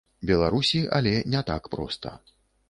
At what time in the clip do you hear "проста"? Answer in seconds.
1.77-2.17